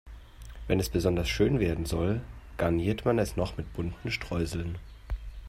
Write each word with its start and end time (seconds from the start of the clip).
Wenn 0.65 0.79
es 0.79 0.89
besonders 0.89 1.29
schön 1.29 1.59
werden 1.59 1.85
soll, 1.85 2.21
garniert 2.57 3.05
man 3.05 3.19
es 3.19 3.35
noch 3.37 3.55
mit 3.57 3.71
bunten 3.73 4.09
Streuseln. 4.09 4.79